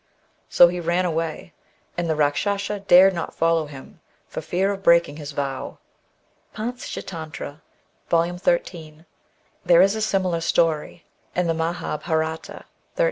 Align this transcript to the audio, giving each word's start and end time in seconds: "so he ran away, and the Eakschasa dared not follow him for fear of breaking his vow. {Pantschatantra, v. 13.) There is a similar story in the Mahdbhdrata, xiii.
"so 0.49 0.67
he 0.67 0.79
ran 0.79 1.05
away, 1.05 1.53
and 1.95 2.09
the 2.09 2.15
Eakschasa 2.15 2.79
dared 2.87 3.13
not 3.13 3.35
follow 3.35 3.67
him 3.67 3.99
for 4.27 4.41
fear 4.41 4.71
of 4.73 4.81
breaking 4.81 5.17
his 5.17 5.31
vow. 5.31 5.77
{Pantschatantra, 6.55 7.61
v. 8.09 8.31
13.) 8.35 9.05
There 9.63 9.81
is 9.83 9.93
a 9.95 10.01
similar 10.01 10.41
story 10.41 11.05
in 11.35 11.45
the 11.45 11.53
Mahdbhdrata, 11.53 12.63
xiii. 12.63 12.69